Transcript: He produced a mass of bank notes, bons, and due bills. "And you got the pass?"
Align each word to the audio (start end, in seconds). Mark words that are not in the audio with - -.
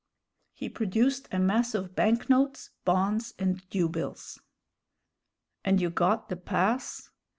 He 0.55 0.67
produced 0.67 1.27
a 1.31 1.37
mass 1.37 1.75
of 1.75 1.95
bank 1.95 2.27
notes, 2.27 2.71
bons, 2.85 3.35
and 3.37 3.61
due 3.69 3.87
bills. 3.87 4.41
"And 5.63 5.79
you 5.79 5.91
got 5.91 6.27
the 6.27 6.37
pass?" 6.37 7.11